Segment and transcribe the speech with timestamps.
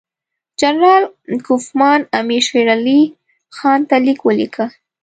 [0.61, 1.03] جنرال
[1.47, 2.99] کوفمان امیر شېر علي
[3.55, 4.65] خان ته لیک ولیکه.